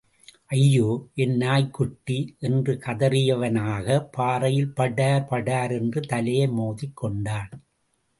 [0.47, 1.07] ஐயோ,
[1.15, 2.35] என் நாய்க்குட்டி?
[2.39, 7.49] என்று கதறியவனாக, பாறையில் படார், படார் என்று தலையை மோதிக் கொண்டான்.